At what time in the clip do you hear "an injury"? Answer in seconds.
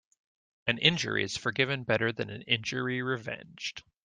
0.65-1.23, 2.31-3.03